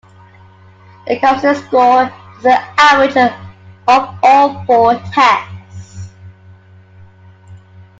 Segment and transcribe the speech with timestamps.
[1.05, 2.05] The composite score
[2.37, 3.15] is the average
[3.87, 6.09] of all four tests.